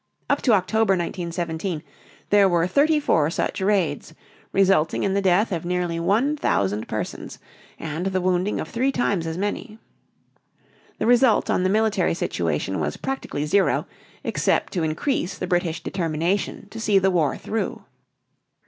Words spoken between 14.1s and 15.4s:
except to increase